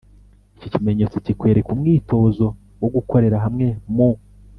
iki 0.57 0.67
kimenyetso 0.73 1.15
kikwereka 1.25 1.69
umwitozo 1.75 2.45
wo 2.81 2.89
gukorera 2.95 3.37
hamwe 3.45 3.67
mu 3.95 4.09